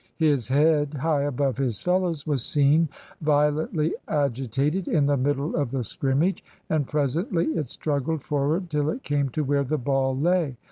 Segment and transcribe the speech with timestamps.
[0.17, 2.89] His head, high above his fellows, was seen
[3.21, 9.03] violently agitated in the middle of the scrimmage, and presently it struggled forward till it
[9.03, 10.57] came to where the ball lay.